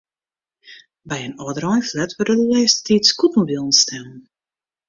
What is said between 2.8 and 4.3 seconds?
tiid scootmobilen stellen.